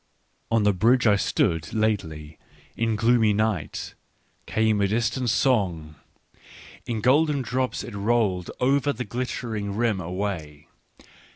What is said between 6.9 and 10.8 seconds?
golden drops it rolled Over the glittering rim away.